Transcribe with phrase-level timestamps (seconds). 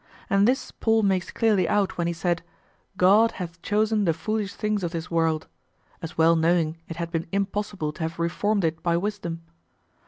[0.31, 2.41] And this Paul makes clearly out when he said,
[2.97, 5.45] "God hath chosen the foolish things of this world,"
[6.01, 9.43] as well knowing it had been impossible to have reformed it by wisdom.